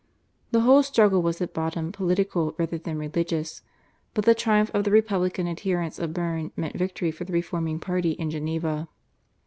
[0.49, 3.61] The whole struggle was at bottom political rather than religious,
[4.15, 8.13] but the triumph of the republican adherents of Berne meant victory for the reforming party
[8.13, 8.87] in Geneva.